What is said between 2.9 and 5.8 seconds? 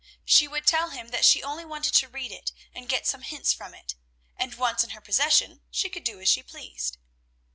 some hints from it, and once in her possession,